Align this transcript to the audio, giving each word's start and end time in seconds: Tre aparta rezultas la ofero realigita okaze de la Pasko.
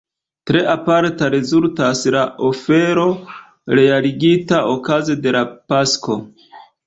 Tre 0.49 0.61
aparta 0.69 1.27
rezultas 1.33 2.01
la 2.15 2.23
ofero 2.47 3.05
realigita 3.79 4.61
okaze 4.73 5.19
de 5.27 5.35
la 5.39 5.45
Pasko. 5.73 6.19